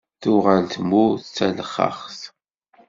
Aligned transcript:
Tuɣal 0.21 0.63
tmurt 0.73 1.25
d 1.27 1.31
talexxaxt. 1.35 2.21